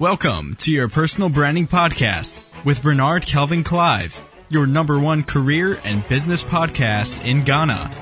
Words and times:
Welcome 0.00 0.56
to 0.56 0.72
your 0.72 0.88
personal 0.88 1.28
branding 1.28 1.68
podcast 1.68 2.42
with 2.64 2.82
Bernard 2.82 3.26
Kelvin 3.26 3.62
Clive, 3.62 4.20
your 4.48 4.66
number 4.66 4.98
one 4.98 5.22
career 5.22 5.78
and 5.84 6.06
business 6.08 6.42
podcast 6.42 7.24
in 7.24 7.44
Ghana, 7.44 7.92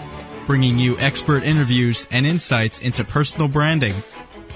bringing 0.46 0.78
you 0.78 0.98
expert 0.98 1.42
interviews 1.42 2.08
and 2.10 2.26
insights 2.26 2.80
into 2.80 3.04
personal 3.04 3.46
branding, 3.46 3.92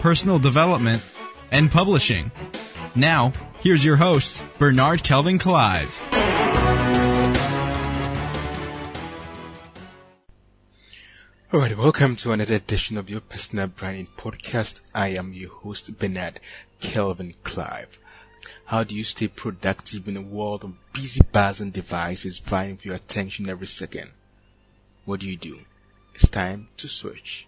personal 0.01 0.39
development, 0.39 1.05
and 1.53 1.71
publishing. 1.71 2.33
Now, 2.95 3.35
here's 3.61 3.85
your 3.85 3.97
host, 3.97 4.43
Bernard 4.59 5.03
Kelvin 5.03 5.39
Clive. 5.39 6.16
All 11.57 11.63
right, 11.63 11.75
welcome 11.75 12.17
to 12.17 12.33
another 12.33 12.57
edition 12.57 12.99
of 12.99 13.09
your 13.09 13.23
personal 13.23 13.67
branding 13.67 14.09
podcast. 14.19 14.83
I 14.95 15.17
am 15.17 15.33
your 15.33 15.49
host, 15.49 15.99
Bernard 15.99 16.39
Kelvin 16.81 17.35
Clive. 17.45 17.99
How 18.67 18.85
do 18.85 18.95
you 18.95 19.05
stay 19.05 19.29
productive 19.29 20.07
in 20.07 20.19
a 20.19 20.21
world 20.21 20.65
of 20.65 20.93
busy 20.93 21.23
bars 21.33 21.61
and 21.61 21.73
devices 21.73 22.41
vying 22.41 22.77
for 22.77 22.89
your 22.89 22.97
attention 22.97 23.49
every 23.49 23.69
second? 23.69 24.11
What 25.07 25.21
do 25.21 25.31
you 25.31 25.39
do? 25.39 25.59
It's 26.15 26.29
time 26.29 26.69
to 26.77 26.89
switch. 26.89 27.47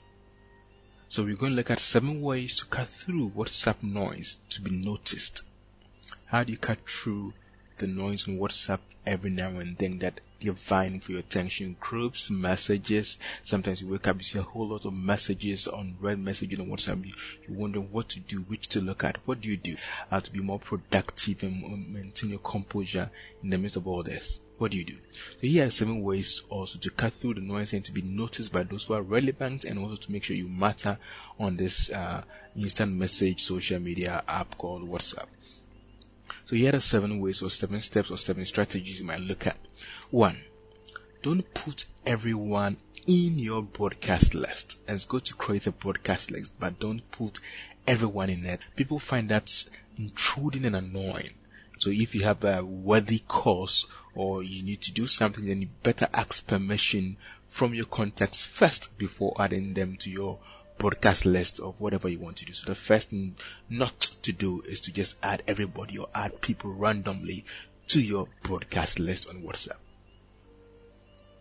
So 1.10 1.22
we're 1.22 1.36
going 1.36 1.52
to 1.52 1.56
look 1.56 1.70
at 1.70 1.78
seven 1.78 2.22
ways 2.22 2.56
to 2.60 2.64
cut 2.64 2.88
through 2.88 3.32
WhatsApp 3.36 3.82
noise 3.82 4.38
to 4.48 4.62
be 4.62 4.70
noticed. 4.70 5.42
How 6.24 6.44
do 6.44 6.52
you 6.52 6.56
cut 6.56 6.78
through 6.88 7.34
the 7.78 7.86
noise 7.86 8.28
on 8.28 8.38
WhatsApp 8.38 8.80
every 9.06 9.30
now 9.30 9.48
and 9.48 9.76
then 9.78 9.98
that 10.00 10.20
they're 10.40 10.52
vying 10.52 11.00
for 11.00 11.12
your 11.12 11.20
attention. 11.20 11.76
Groups, 11.80 12.30
messages. 12.30 13.18
Sometimes 13.42 13.80
you 13.80 13.88
wake 13.88 14.06
up, 14.06 14.18
you 14.18 14.22
see 14.22 14.38
a 14.38 14.42
whole 14.42 14.68
lot 14.68 14.84
of 14.84 14.96
messages 14.96 15.66
on 15.66 15.96
red 16.00 16.18
messages 16.18 16.60
on 16.60 16.68
WhatsApp. 16.68 17.06
You, 17.06 17.14
you 17.48 17.54
wonder 17.54 17.80
what 17.80 18.10
to 18.10 18.20
do, 18.20 18.42
which 18.42 18.68
to 18.68 18.80
look 18.80 19.02
at. 19.02 19.18
What 19.26 19.40
do 19.40 19.48
you 19.48 19.56
do 19.56 19.76
uh, 20.10 20.20
to 20.20 20.32
be 20.32 20.40
more 20.40 20.58
productive 20.58 21.42
and 21.42 21.92
maintain 21.92 22.30
your 22.30 22.38
composure 22.38 23.10
in 23.42 23.50
the 23.50 23.58
midst 23.58 23.76
of 23.76 23.88
all 23.88 24.02
this? 24.02 24.40
What 24.58 24.72
do 24.72 24.78
you 24.78 24.84
do? 24.84 24.98
So 25.12 25.38
here 25.40 25.66
are 25.66 25.70
seven 25.70 26.02
ways 26.02 26.42
also 26.48 26.78
to 26.80 26.90
cut 26.90 27.12
through 27.12 27.34
the 27.34 27.40
noise 27.40 27.72
and 27.72 27.84
to 27.84 27.92
be 27.92 28.02
noticed 28.02 28.52
by 28.52 28.64
those 28.64 28.84
who 28.84 28.94
are 28.94 29.02
relevant 29.02 29.64
and 29.64 29.78
also 29.78 29.96
to 29.96 30.12
make 30.12 30.24
sure 30.24 30.36
you 30.36 30.48
matter 30.48 30.98
on 31.38 31.56
this 31.56 31.90
uh, 31.90 32.22
instant 32.56 32.92
message 32.92 33.44
social 33.44 33.78
media 33.80 34.22
app 34.26 34.58
called 34.58 34.88
WhatsApp. 34.88 35.26
So 36.48 36.56
here 36.56 36.74
are 36.74 36.80
seven 36.80 37.20
ways 37.20 37.42
or 37.42 37.50
seven 37.50 37.82
steps 37.82 38.10
or 38.10 38.16
seven 38.16 38.46
strategies 38.46 39.00
you 39.00 39.04
might 39.04 39.20
look 39.20 39.46
at. 39.46 39.58
One, 40.10 40.40
don't 41.20 41.42
put 41.52 41.84
everyone 42.06 42.78
in 43.06 43.38
your 43.38 43.62
broadcast 43.62 44.34
list. 44.34 44.78
It's 44.88 45.04
good 45.04 45.26
to 45.26 45.34
create 45.34 45.66
a 45.66 45.72
broadcast 45.72 46.30
list, 46.30 46.58
but 46.58 46.80
don't 46.80 47.02
put 47.10 47.38
everyone 47.86 48.30
in 48.30 48.46
it. 48.46 48.60
People 48.76 48.98
find 48.98 49.28
that 49.28 49.68
intruding 49.98 50.64
and 50.64 50.74
annoying. 50.74 51.34
So 51.80 51.90
if 51.90 52.14
you 52.14 52.22
have 52.22 52.42
a 52.44 52.64
worthy 52.64 53.22
cause 53.28 53.86
or 54.14 54.42
you 54.42 54.62
need 54.62 54.80
to 54.82 54.92
do 54.92 55.06
something, 55.06 55.44
then 55.44 55.60
you 55.60 55.68
better 55.82 56.08
ask 56.14 56.46
permission 56.46 57.18
from 57.50 57.74
your 57.74 57.84
contacts 57.84 58.46
first 58.46 58.96
before 58.96 59.36
adding 59.38 59.74
them 59.74 59.98
to 59.98 60.10
your 60.10 60.38
broadcast 60.78 61.26
list 61.26 61.60
of 61.60 61.74
whatever 61.80 62.08
you 62.08 62.18
want 62.18 62.36
to 62.38 62.44
do. 62.44 62.52
So 62.52 62.66
the 62.66 62.74
first 62.74 63.10
thing 63.10 63.36
not 63.68 63.98
to 64.22 64.32
do 64.32 64.62
is 64.62 64.82
to 64.82 64.92
just 64.92 65.16
add 65.22 65.42
everybody 65.46 65.98
or 65.98 66.08
add 66.14 66.40
people 66.40 66.72
randomly 66.72 67.44
to 67.88 68.00
your 68.00 68.28
broadcast 68.42 68.98
list 68.98 69.28
on 69.28 69.42
WhatsApp. 69.42 69.76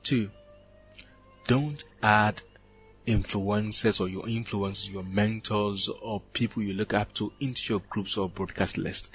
Two, 0.04 0.32
don't 1.46 1.84
add 2.02 2.42
influencers 3.06 4.02
or 4.02 4.10
your 4.10 4.24
influencers, 4.24 4.92
your 4.92 5.04
mentors 5.04 5.90
or 5.90 6.22
people 6.34 6.64
you 6.64 6.74
look 6.74 6.94
up 6.94 7.14
to 7.14 7.32
into 7.40 7.74
your 7.74 7.82
groups 7.90 8.18
or 8.18 8.30
broadcast 8.30 8.78
list 8.78 9.10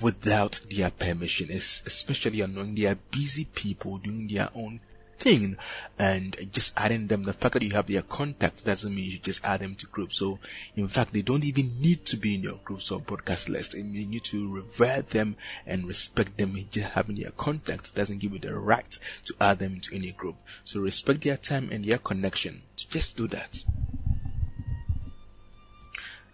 without 0.00 0.60
their 0.70 0.90
permission. 0.90 1.48
It's 1.50 1.82
especially 1.86 2.40
annoying. 2.40 2.74
They 2.74 2.86
are 2.86 2.98
busy 3.10 3.44
people 3.44 3.98
doing 3.98 4.28
their 4.28 4.50
own 4.54 4.80
thing. 5.18 5.56
And 5.98 6.36
just 6.52 6.72
adding 6.76 7.06
them 7.06 7.24
the 7.24 7.32
fact 7.32 7.54
that 7.54 7.62
you 7.62 7.72
have 7.72 7.86
their 7.86 8.02
contacts 8.02 8.62
doesn't 8.62 8.94
mean 8.94 9.10
you 9.10 9.18
just 9.18 9.44
add 9.44 9.60
them 9.60 9.74
to 9.76 9.86
groups. 9.86 10.16
So 10.16 10.38
in 10.76 10.88
fact 10.88 11.12
they 11.12 11.22
don't 11.22 11.44
even 11.44 11.80
need 11.80 12.04
to 12.06 12.16
be 12.16 12.36
in 12.36 12.42
your 12.42 12.60
groups 12.64 12.90
or 12.90 13.00
broadcast 13.00 13.48
list. 13.48 13.74
You 13.74 13.82
need 13.84 14.24
to 14.24 14.54
revere 14.54 15.02
them 15.02 15.36
and 15.66 15.86
respect 15.86 16.36
them. 16.38 16.56
Just 16.70 16.90
having 16.90 17.16
their 17.16 17.30
contacts 17.30 17.90
doesn't 17.90 18.18
give 18.18 18.32
you 18.32 18.38
the 18.38 18.54
right 18.54 18.98
to 19.26 19.34
add 19.40 19.58
them 19.58 19.80
to 19.80 19.94
any 19.94 20.12
group. 20.12 20.36
So 20.64 20.80
respect 20.80 21.22
their 21.22 21.36
time 21.36 21.70
and 21.72 21.84
their 21.84 21.98
connection. 21.98 22.62
So 22.76 22.86
just 22.90 23.16
do 23.16 23.28
that. 23.28 23.62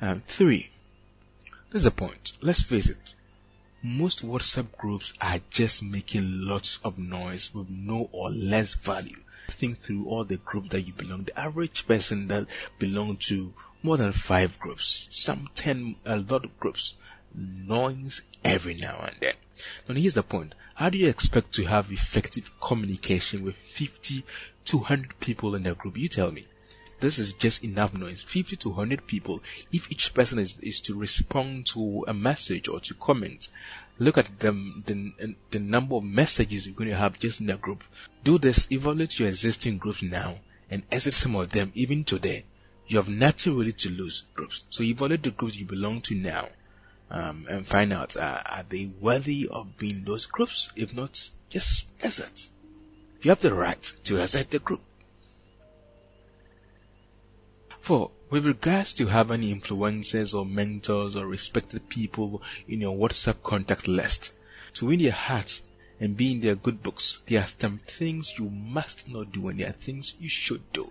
Um, 0.00 0.22
three. 0.26 0.70
There's 1.70 1.86
a 1.86 1.90
point. 1.90 2.34
Let's 2.42 2.62
face 2.62 2.88
it 2.88 3.14
most 3.86 4.26
WhatsApp 4.26 4.74
groups 4.78 5.12
are 5.20 5.40
just 5.50 5.82
making 5.82 6.46
lots 6.46 6.78
of 6.82 6.98
noise 6.98 7.52
with 7.52 7.68
no 7.68 8.08
or 8.12 8.30
less 8.30 8.72
value. 8.72 9.22
Think 9.48 9.80
through 9.80 10.06
all 10.06 10.24
the 10.24 10.38
groups 10.38 10.70
that 10.70 10.80
you 10.80 10.94
belong. 10.94 11.24
The 11.24 11.38
average 11.38 11.86
person 11.86 12.28
that 12.28 12.46
belong 12.78 13.18
to 13.28 13.52
more 13.82 13.98
than 13.98 14.12
five 14.12 14.58
groups, 14.58 15.08
some 15.10 15.50
ten, 15.54 15.96
a 16.06 16.16
lot 16.16 16.46
of 16.46 16.58
groups, 16.58 16.94
noise 17.34 18.22
every 18.42 18.72
now 18.72 19.00
and 19.06 19.16
then. 19.20 19.34
Now 19.86 19.96
here's 19.96 20.14
the 20.14 20.22
point. 20.22 20.54
How 20.74 20.88
do 20.88 20.96
you 20.96 21.10
expect 21.10 21.52
to 21.52 21.66
have 21.66 21.92
effective 21.92 22.58
communication 22.62 23.42
with 23.42 23.54
50 23.54 24.24
to 24.64 24.78
100 24.78 25.20
people 25.20 25.54
in 25.54 25.66
a 25.66 25.74
group? 25.74 25.98
You 25.98 26.08
tell 26.08 26.32
me 26.32 26.46
this 27.00 27.18
is 27.18 27.32
just 27.32 27.64
enough 27.64 27.94
noise. 27.94 28.22
50 28.22 28.56
to 28.56 28.68
100 28.70 29.06
people 29.06 29.42
if 29.72 29.90
each 29.90 30.14
person 30.14 30.38
is, 30.38 30.58
is 30.60 30.80
to 30.82 30.98
respond 30.98 31.66
to 31.66 32.04
a 32.08 32.14
message 32.14 32.68
or 32.68 32.80
to 32.80 32.94
comment 32.94 33.48
look 33.98 34.18
at 34.18 34.40
them 34.40 34.82
the, 34.86 35.34
the 35.50 35.58
number 35.58 35.94
of 35.96 36.04
messages 36.04 36.66
you're 36.66 36.74
going 36.74 36.90
to 36.90 36.96
have 36.96 37.18
just 37.18 37.40
in 37.40 37.50
a 37.50 37.56
group. 37.56 37.84
Do 38.24 38.38
this 38.38 38.70
evaluate 38.72 39.18
your 39.18 39.28
existing 39.28 39.78
groups 39.78 40.02
now 40.02 40.38
and 40.70 40.82
exit 40.90 41.14
some 41.14 41.36
of 41.36 41.50
them 41.50 41.70
even 41.74 42.04
today. 42.04 42.44
You 42.86 42.98
have 42.98 43.08
nothing 43.08 43.56
really 43.56 43.72
to 43.72 43.90
lose 43.90 44.24
groups. 44.34 44.64
So 44.70 44.82
evaluate 44.82 45.22
the 45.22 45.30
groups 45.30 45.56
you 45.56 45.66
belong 45.66 46.00
to 46.02 46.14
now 46.14 46.48
um, 47.10 47.46
and 47.48 47.66
find 47.66 47.92
out 47.92 48.16
uh, 48.16 48.42
are 48.44 48.64
they 48.68 48.90
worthy 49.00 49.48
of 49.50 49.76
being 49.76 50.04
those 50.04 50.26
groups? 50.26 50.72
If 50.76 50.92
not 50.92 51.28
just 51.50 51.86
exit. 52.02 52.48
You 53.22 53.30
have 53.30 53.40
the 53.40 53.54
right 53.54 53.82
to 54.04 54.18
exit 54.18 54.50
the 54.50 54.58
group 54.58 54.82
for 57.84 58.10
with 58.30 58.46
regards 58.46 58.94
to 58.94 59.04
having 59.06 59.42
influencers 59.42 60.32
or 60.32 60.46
mentors 60.46 61.14
or 61.14 61.26
respected 61.26 61.86
people 61.86 62.42
in 62.66 62.80
your 62.80 62.96
WhatsApp 62.96 63.42
contact 63.42 63.86
list, 63.86 64.32
to 64.72 64.86
win 64.86 64.98
their 64.98 65.12
hearts 65.12 65.60
and 66.00 66.16
be 66.16 66.32
in 66.32 66.40
their 66.40 66.56
good 66.56 66.82
books, 66.82 67.22
there 67.26 67.40
are 67.40 67.46
some 67.46 67.78
things 67.78 68.34
you 68.38 68.50
must 68.50 69.08
not 69.08 69.32
do 69.32 69.48
and 69.48 69.60
there 69.60 69.70
are 69.70 69.72
things 69.72 70.14
you 70.18 70.28
should 70.28 70.72
do. 70.72 70.90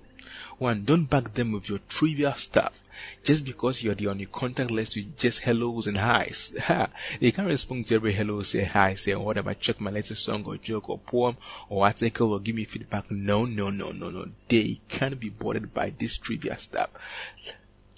One, 0.57 0.85
don't 0.85 1.05
bug 1.05 1.33
them 1.33 1.51
with 1.51 1.67
your 1.67 1.79
trivial 1.89 2.33
stuff. 2.33 2.81
Just 3.23 3.43
because 3.43 3.83
you're 3.83 3.95
the 3.95 4.07
only 4.07 4.25
contact 4.25 4.71
list 4.71 4.95
with 4.95 5.17
just 5.17 5.41
hellos 5.41 5.85
and 5.85 5.97
highs. 5.97 6.53
They 7.19 7.31
can't 7.31 7.47
respond 7.47 7.87
to 7.87 7.95
every 7.95 8.13
hello, 8.13 8.41
say 8.43 8.63
hi, 8.63 8.93
say 8.95 9.13
whatever, 9.15 9.53
check 9.53 9.81
my 9.81 9.91
latest 9.91 10.23
song 10.23 10.45
or 10.45 10.57
joke 10.57 10.89
or 10.89 10.97
poem 10.97 11.37
or 11.69 11.85
article 11.85 12.31
or 12.31 12.39
give 12.39 12.55
me 12.55 12.65
feedback. 12.65 13.11
No, 13.11 13.45
no, 13.45 13.69
no, 13.69 13.91
no, 13.91 14.09
no. 14.09 14.27
They 14.47 14.79
can't 14.87 15.19
be 15.19 15.29
bothered 15.29 15.73
by 15.73 15.89
this 15.89 16.17
trivial 16.17 16.57
stuff. 16.57 16.89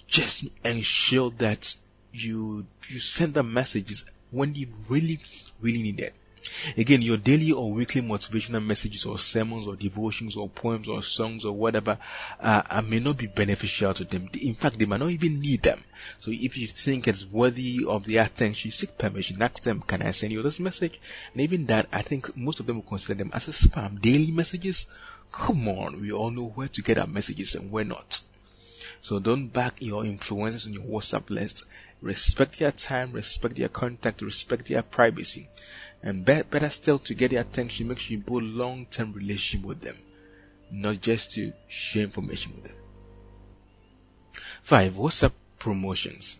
Just 0.08 0.46
ensure 0.64 1.30
that 1.38 1.74
you, 2.12 2.66
you 2.88 2.98
send 2.98 3.34
them 3.34 3.52
messages 3.52 4.04
when 4.30 4.54
you 4.54 4.68
really, 4.88 5.20
really 5.60 5.82
need 5.82 6.00
it. 6.00 6.14
Again, 6.76 7.02
your 7.02 7.16
daily 7.16 7.52
or 7.52 7.72
weekly 7.72 8.02
motivational 8.02 8.64
messages 8.64 9.04
or 9.04 9.18
sermons 9.18 9.66
or 9.66 9.76
devotions 9.76 10.36
or 10.36 10.48
poems 10.48 10.88
or 10.88 11.02
songs 11.02 11.44
or 11.44 11.52
whatever 11.54 11.98
uh, 12.40 12.62
uh, 12.68 12.82
may 12.82 12.98
not 12.98 13.18
be 13.18 13.26
beneficial 13.26 13.94
to 13.94 14.04
them. 14.04 14.28
In 14.40 14.54
fact, 14.54 14.78
they 14.78 14.86
might 14.86 15.00
not 15.00 15.10
even 15.10 15.40
need 15.40 15.62
them. 15.62 15.82
So 16.18 16.30
if 16.32 16.56
you 16.56 16.66
think 16.66 17.08
it's 17.08 17.24
worthy 17.24 17.84
of 17.86 18.04
their 18.04 18.24
attention, 18.24 18.70
seek 18.70 18.96
permission. 18.98 19.40
Ask 19.42 19.62
them, 19.62 19.82
can 19.82 20.02
I 20.02 20.10
send 20.12 20.32
you 20.32 20.42
this 20.42 20.60
message? 20.60 20.98
And 21.32 21.42
even 21.42 21.66
that, 21.66 21.88
I 21.92 22.02
think 22.02 22.36
most 22.36 22.60
of 22.60 22.66
them 22.66 22.76
will 22.76 22.82
consider 22.82 23.14
them 23.14 23.30
as 23.32 23.48
a 23.48 23.52
spam. 23.52 24.00
Daily 24.00 24.30
messages? 24.30 24.86
Come 25.32 25.68
on, 25.68 26.00
we 26.00 26.12
all 26.12 26.30
know 26.30 26.46
where 26.46 26.68
to 26.68 26.82
get 26.82 26.98
our 26.98 27.06
messages 27.06 27.54
and 27.54 27.70
where 27.70 27.84
not. 27.84 28.20
So 29.02 29.18
don't 29.18 29.48
back 29.48 29.82
your 29.82 30.02
influencers 30.04 30.66
on 30.66 30.72
your 30.72 30.82
WhatsApp 30.82 31.30
list. 31.30 31.64
Respect 32.00 32.58
their 32.58 32.72
time, 32.72 33.12
respect 33.12 33.56
their 33.56 33.68
contact, 33.68 34.20
respect 34.22 34.66
their 34.66 34.82
privacy. 34.82 35.48
And 36.06 36.24
be- 36.24 36.42
better 36.42 36.70
still, 36.70 37.00
to 37.00 37.14
get 37.14 37.32
their 37.32 37.40
attention, 37.40 37.88
make 37.88 37.98
sure 37.98 38.16
you 38.16 38.22
build 38.22 38.44
long-term 38.44 39.12
relationship 39.12 39.66
with 39.66 39.80
them, 39.80 39.96
not 40.70 41.00
just 41.00 41.32
to 41.32 41.52
share 41.66 42.04
information 42.04 42.52
with 42.54 42.62
them. 42.62 42.76
Five, 44.62 44.92
WhatsApp 44.92 45.32
promotions. 45.58 46.38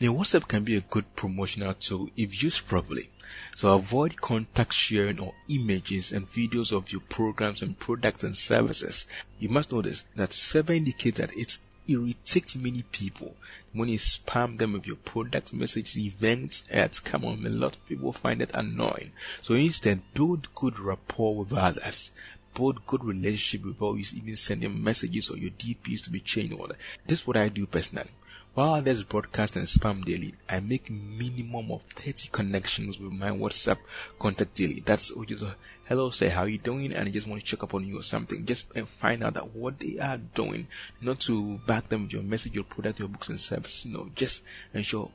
Now, 0.00 0.14
WhatsApp 0.14 0.48
can 0.48 0.64
be 0.64 0.76
a 0.76 0.80
good 0.80 1.04
promotional 1.14 1.74
tool 1.74 2.08
if 2.16 2.42
used 2.42 2.66
properly. 2.66 3.10
So 3.58 3.74
avoid 3.74 4.18
contact 4.18 4.72
sharing 4.72 5.20
or 5.20 5.34
images 5.50 6.12
and 6.12 6.26
videos 6.26 6.72
of 6.72 6.90
your 6.90 7.02
programs 7.02 7.60
and 7.60 7.78
products 7.78 8.24
and 8.24 8.34
services. 8.34 9.06
You 9.38 9.50
must 9.50 9.70
notice 9.70 10.06
that 10.14 10.32
survey 10.32 10.78
indicates 10.78 11.18
that 11.18 11.36
it's 11.36 11.58
irritate 11.88 12.56
many 12.56 12.82
people 12.82 13.36
when 13.72 13.88
you 13.88 13.98
spam 13.98 14.58
them 14.58 14.72
with 14.72 14.86
your 14.86 14.96
product 14.96 15.52
messages, 15.52 15.98
events, 15.98 16.64
ads. 16.70 17.00
Come 17.00 17.24
on, 17.24 17.46
a 17.46 17.50
lot 17.50 17.76
of 17.76 17.86
people 17.86 18.12
find 18.12 18.42
it 18.42 18.50
annoying. 18.54 19.12
So 19.42 19.54
instead, 19.54 20.02
build 20.14 20.54
good 20.54 20.78
rapport 20.78 21.36
with 21.36 21.52
others. 21.52 22.12
Build 22.54 22.86
good 22.86 23.04
relationship 23.04 23.66
with 23.66 23.82
always 23.82 24.14
even 24.14 24.36
sending 24.36 24.82
messages 24.82 25.30
or 25.30 25.36
your 25.36 25.50
DPs 25.50 26.04
to 26.04 26.10
be 26.10 26.20
changed 26.20 26.54
order. 26.54 26.76
This 27.06 27.20
is 27.20 27.26
what 27.26 27.36
I 27.36 27.48
do 27.48 27.66
personally. 27.66 28.10
While 28.56 28.72
others 28.72 29.02
broadcast 29.02 29.56
and 29.56 29.68
spam 29.68 30.02
daily, 30.02 30.32
I 30.48 30.60
make 30.60 30.88
minimum 30.90 31.70
of 31.70 31.82
30 31.94 32.30
connections 32.32 32.98
with 32.98 33.12
my 33.12 33.28
WhatsApp 33.28 33.76
contact 34.18 34.54
daily. 34.54 34.80
That's 34.80 35.10
is 35.10 35.42
a 35.42 35.48
uh, 35.48 35.54
hello, 35.84 36.08
say 36.08 36.30
how 36.30 36.44
you 36.44 36.56
doing, 36.56 36.94
and 36.94 37.06
I 37.06 37.12
just 37.12 37.26
want 37.26 37.42
to 37.42 37.46
check 37.46 37.62
up 37.62 37.74
on 37.74 37.86
you 37.86 38.00
or 38.00 38.02
something. 38.02 38.46
Just 38.46 38.74
uh, 38.74 38.86
find 38.86 39.22
out 39.22 39.34
that 39.34 39.54
what 39.54 39.78
they 39.78 39.98
are 39.98 40.16
doing, 40.16 40.68
not 41.02 41.20
to 41.28 41.58
back 41.66 41.90
them 41.90 42.04
with 42.04 42.14
your 42.14 42.22
message, 42.22 42.54
your 42.54 42.64
product, 42.64 42.98
your 42.98 43.08
books 43.08 43.28
and 43.28 43.38
services. 43.38 43.84
No, 43.84 44.08
just 44.14 44.42
ensure 44.72 45.10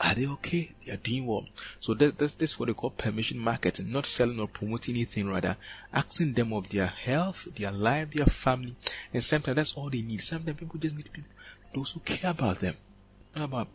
are 0.00 0.14
they 0.14 0.28
okay? 0.28 0.70
They 0.86 0.92
are 0.92 0.98
doing 0.98 1.26
well. 1.26 1.46
So 1.80 1.94
that, 1.94 2.16
that's, 2.16 2.36
that's 2.36 2.60
what 2.60 2.66
they 2.66 2.74
call 2.74 2.90
permission 2.90 3.40
marketing, 3.40 3.90
not 3.90 4.06
selling 4.06 4.38
or 4.38 4.46
promoting 4.46 4.94
anything, 4.94 5.28
rather 5.28 5.56
asking 5.92 6.34
them 6.34 6.52
of 6.52 6.68
their 6.68 6.86
health, 6.86 7.48
their 7.56 7.72
life, 7.72 8.12
their 8.12 8.26
family, 8.26 8.76
and 9.12 9.24
sometimes 9.24 9.56
that's 9.56 9.74
all 9.74 9.90
they 9.90 10.02
need. 10.02 10.20
Sometimes 10.20 10.60
people 10.60 10.78
just 10.78 10.96
need 10.96 11.12
people 11.12 11.32
those 11.74 11.92
who 11.92 12.00
care 12.00 12.30
about 12.30 12.60
them, 12.60 12.76
not 13.34 13.44
about 13.44 13.68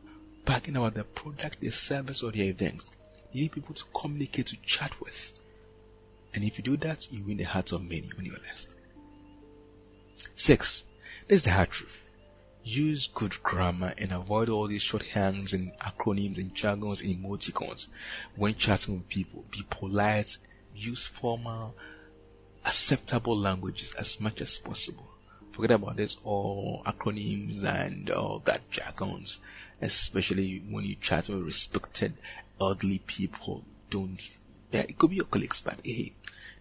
bragging 0.46 0.76
about 0.76 0.94
their 0.94 1.04
product, 1.04 1.62
their 1.62 1.72
service, 1.72 2.24
or 2.24 2.32
their 2.32 2.46
events. 2.46 2.88
You 3.32 3.44
need 3.44 3.52
people 3.52 3.76
to 3.76 3.84
communicate, 3.94 4.48
to 4.48 4.58
chat 4.58 5.00
with. 5.00 5.34
And 6.34 6.44
if 6.44 6.58
you 6.58 6.64
do 6.64 6.78
that, 6.78 7.12
you 7.12 7.24
win 7.24 7.38
the 7.38 7.44
hearts 7.44 7.72
of 7.72 7.84
many 7.84 8.10
on 8.18 8.26
your 8.26 8.38
list. 8.38 8.76
Six, 10.36 10.84
this 11.28 11.38
is 11.38 11.44
the 11.44 11.52
hard 11.52 11.70
truth. 11.70 12.10
Use 12.64 13.08
good 13.08 13.42
grammar 13.44 13.94
and 13.98 14.12
avoid 14.12 14.50
all 14.50 14.68
these 14.68 14.84
shorthands 14.84 15.54
and 15.54 15.74
acronyms 15.80 16.38
and 16.38 16.56
jargons 16.56 17.02
and 17.02 17.12
emoticons 17.12 17.88
when 18.36 18.56
chatting 18.56 18.98
with 18.98 19.10
people. 19.10 19.44
Be 19.52 19.64
polite, 19.70 20.38
use 20.76 21.06
formal, 21.06 21.76
acceptable 22.66 23.38
languages 23.38 23.94
as 23.96 24.20
much 24.20 24.42
as 24.42 24.58
possible. 24.58 25.08
Forget 25.54 25.72
about 25.72 25.98
this 25.98 26.18
all 26.24 26.82
acronyms 26.84 27.64
and 27.64 28.10
all 28.10 28.40
that 28.46 28.72
jargons, 28.72 29.40
especially 29.80 30.64
when 30.68 30.84
you 30.84 30.96
chat 30.96 31.30
with 31.30 31.44
respected 31.44 32.14
elderly 32.60 32.98
people. 32.98 33.64
Don't, 33.92 34.20
yeah, 34.72 34.82
it 34.82 34.98
could 34.98 35.12
be 35.12 35.18
your 35.18 35.26
colleagues, 35.26 35.62
but 35.62 35.80
hey, 35.84 36.14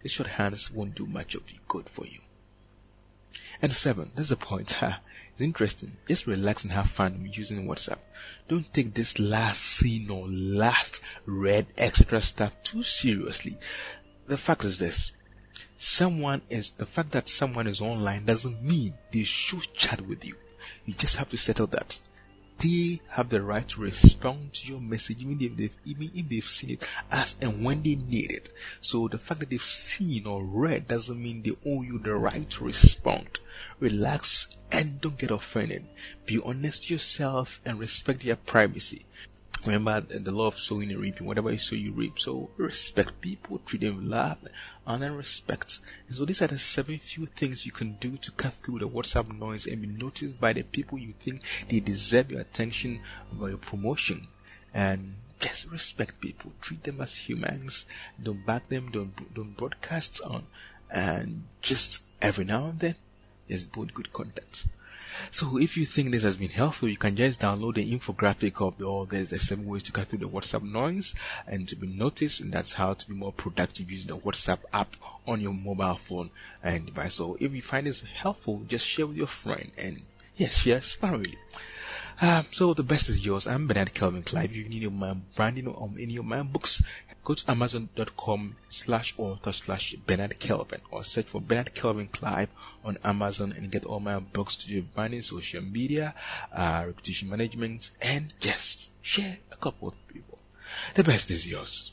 the 0.03 0.11
shorthands 0.11 0.71
won't 0.71 0.95
do 0.95 1.07
much 1.07 1.35
of 1.35 1.43
good 1.67 1.89
for 1.89 2.05
you. 2.05 2.21
And 3.63 3.73
seven, 3.73 4.13
there's 4.15 4.31
a 4.31 4.37
point. 4.37 4.73
Huh? 4.73 4.99
It's 5.33 5.41
interesting. 5.41 5.97
Just 6.07 6.27
relax 6.27 6.65
and 6.65 6.73
have 6.75 6.91
fun 6.91 7.31
using 7.33 7.67
WhatsApp. 7.67 7.97
Don't 8.49 8.71
take 8.75 8.93
this 8.93 9.19
last 9.19 9.63
seen 9.63 10.11
or 10.11 10.29
last 10.29 11.01
read 11.25 11.67
etc. 11.79 12.21
stuff 12.21 12.53
too 12.63 12.83
seriously. 12.83 13.57
The 14.27 14.37
fact 14.37 14.65
is 14.65 14.79
this 14.79 15.13
someone 15.77 16.43
is 16.49 16.71
the 16.71 16.87
fact 16.87 17.13
that 17.13 17.29
someone 17.29 17.67
is 17.67 17.81
online 17.81 18.25
doesn't 18.25 18.63
mean 18.63 18.95
they 19.13 19.25
should 19.25 19.73
chat 19.75 20.01
with 20.01 20.25
you. 20.25 20.37
You 20.87 20.95
just 20.95 21.17
have 21.17 21.29
to 21.31 21.37
settle 21.37 21.67
that. 21.69 22.01
They 22.59 23.01
have 23.09 23.29
the 23.29 23.43
right 23.43 23.67
to 23.71 23.81
respond 23.81 24.53
to 24.53 24.69
your 24.69 24.81
message 24.81 25.21
even 25.21 25.43
if 25.43 25.57
they've 25.57 25.77
even 25.85 26.13
if 26.15 26.29
they've 26.29 26.45
seen 26.45 26.71
it 26.71 26.89
as 27.11 27.35
and 27.41 27.65
when 27.65 27.83
they 27.83 27.97
need 27.97 28.31
it. 28.31 28.53
So 28.81 29.09
the 29.09 29.19
fact 29.19 29.41
that 29.41 29.51
they've 29.51 29.61
seen 29.61 30.27
or 30.27 30.45
read 30.45 30.87
doesn't 30.87 31.21
mean 31.21 31.43
they 31.43 31.57
owe 31.67 31.83
you 31.83 31.99
the 31.99 32.15
right 32.15 32.49
to 32.51 32.65
respond. 32.65 33.41
Relax 33.81 34.57
and 34.71 35.01
don't 35.01 35.19
get 35.19 35.33
offended. 35.33 35.89
Be 36.25 36.39
honest 36.39 36.85
to 36.85 36.95
yourself 36.95 37.61
and 37.65 37.81
respect 37.81 38.23
their 38.23 38.37
privacy. 38.37 39.07
Remember 39.65 40.01
the 40.01 40.33
law 40.33 40.49
of 40.49 40.57
sowing 40.57 40.91
and 40.91 41.01
reaping. 41.01 41.25
Whatever 41.25 41.53
you 41.53 41.59
sow, 41.59 41.77
you 41.77 41.93
reap. 41.93 42.19
So 42.19 42.51
respect 42.57 43.21
people, 43.21 43.61
treat 43.65 43.83
them 43.83 43.97
with 43.97 44.07
love, 44.07 44.39
honor, 44.85 45.07
and 45.07 45.17
respect. 45.17 45.79
And 46.09 46.17
so 46.17 46.25
these 46.25 46.43
are 46.43 46.49
the 46.49 46.59
seven 46.59 46.99
few 46.99 47.27
things 47.27 47.65
you 47.65 47.71
can 47.71 47.93
do 48.01 48.17
to 48.17 48.33
cut 48.33 48.55
through 48.55 48.81
the 48.81 48.89
WhatsApp 48.89 49.39
noise 49.39 49.67
and 49.67 49.81
be 49.81 49.87
noticed 49.87 50.41
by 50.41 50.53
the 50.53 50.65
people 50.65 50.99
you 50.99 51.15
think 51.17 51.43
they 51.69 51.79
deserve 51.79 52.33
your 52.33 52.41
attention 52.41 53.03
or 53.41 53.51
your 53.51 53.59
promotion. 53.59 54.27
And 54.75 55.15
just 55.39 55.71
respect 55.71 56.21
people. 56.21 56.53
Treat 56.61 56.83
them 56.83 57.01
as 57.01 57.15
humans. 57.15 57.87
Don't 58.21 58.45
back 58.45 58.69
them. 58.69 58.91
Don't 58.91 59.35
don't 59.35 59.57
broadcast 59.57 60.23
on. 60.23 60.45
And 60.91 61.45
just 61.61 62.03
every 62.21 62.45
now 62.45 62.67
and 62.67 62.81
then, 62.81 62.97
just 63.49 63.71
build 63.73 63.95
good 63.95 64.13
content. 64.13 64.65
So 65.31 65.59
if 65.59 65.77
you 65.77 65.87
think 65.87 66.11
this 66.11 66.23
has 66.23 66.37
been 66.37 66.49
helpful, 66.49 66.89
you 66.89 66.97
can 66.97 67.17
just 67.17 67.41
download 67.41 67.75
the 67.75 67.93
infographic 67.93 68.67
of 68.67 68.79
the, 68.79 68.87
oh, 68.87 69.05
there's 69.05 69.31
the 69.31 69.39
seven 69.39 69.67
ways 69.67 69.83
to 69.85 69.93
cut 69.93 70.09
through 70.09 70.21
the 70.21 70.29
WhatsApp 70.29 70.63
noise 70.63 71.15
and 71.47 71.69
to 71.69 71.77
be 71.77 71.87
noticed. 71.87 72.41
And 72.41 72.53
that's 72.53 72.73
how 72.73 72.95
to 72.95 73.09
be 73.09 73.15
more 73.15 73.33
productive 73.33 73.91
using 73.91 74.15
the 74.15 74.21
WhatsApp 74.21 74.59
app 74.73 74.97
on 75.27 75.41
your 75.41 75.55
mobile 75.55 75.95
phone 75.95 76.31
and 76.63 76.87
device. 76.87 77.15
So 77.15 77.37
if 77.41 77.53
you 77.53 77.63
find 77.63 77.87
this 77.87 78.01
helpful, 78.01 78.63
just 78.69 78.87
share 78.87 79.07
with 79.07 79.17
your 79.17 79.27
friend 79.27 79.71
and 79.79 80.03
yes, 80.37 80.57
share 80.57 80.83
sparingly. 80.83 81.37
Um, 82.21 82.45
so 82.53 82.75
the 82.75 82.83
best 82.83 83.09
is 83.09 83.25
yours. 83.25 83.47
I'm 83.47 83.67
Bernard 83.67 83.95
Kelvin 83.95 84.23
Clive. 84.23 84.51
If 84.51 84.57
you 84.57 84.69
need 84.69 84.93
my 84.93 85.15
branding 85.35 85.67
on 85.67 85.97
any 85.99 86.17
of 86.17 86.25
my 86.25 86.43
books, 86.43 86.83
go 87.25 87.35
to 87.35 87.51
amazon.com 87.51 88.57
slash 88.71 89.15
author 89.17 89.53
slash 89.53 89.95
Bernard 90.07 90.39
Kelvin 90.39 90.81
or 90.91 91.05
search 91.05 91.27
for 91.27 91.41
Bernard 91.41 91.75
Kelvin 91.75 92.09
Clive 92.09 92.49
on 92.85 92.99
Amazon 93.05 93.53
and 93.57 93.71
get 93.71 93.85
all 93.85 94.01
my 94.01 94.19
books 94.19 94.57
to 94.57 94.73
your 94.73 94.83
branding, 94.83 95.23
social 95.23 95.63
media, 95.63 96.15
uh, 96.53 96.85
reputation 96.87 97.29
management, 97.31 97.91
and 98.01 98.33
just 98.41 98.91
share 99.03 99.39
a 99.51 99.57
couple 99.57 99.89
with 99.89 100.09
people. 100.09 100.39
The 100.95 101.05
best 101.05 101.31
is 101.31 101.47
yours. 101.47 101.93